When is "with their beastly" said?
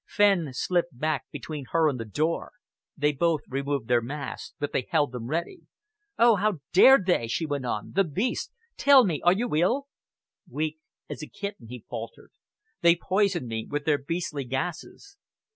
13.69-14.43